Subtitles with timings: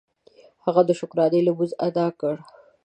[0.65, 2.35] هغه د شکرانې لمونځ ادا کړ.